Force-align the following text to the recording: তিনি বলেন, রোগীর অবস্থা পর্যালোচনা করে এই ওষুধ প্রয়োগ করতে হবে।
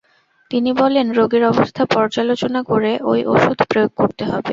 তিনি 0.51 0.69
বলেন, 0.73 1.05
রোগীর 1.11 1.43
অবস্থা 1.45 1.83
পর্যালোচনা 1.85 2.59
করে 2.63 2.91
এই 3.11 3.21
ওষুধ 3.25 3.59
প্রয়োগ 3.69 3.91
করতে 3.95 4.23
হবে। 4.25 4.49